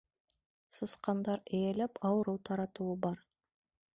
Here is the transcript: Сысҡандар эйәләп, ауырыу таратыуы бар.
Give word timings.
Сысҡандар 0.77 1.43
эйәләп, 1.59 2.01
ауырыу 2.11 2.41
таратыуы 2.49 2.99
бар. 3.07 3.23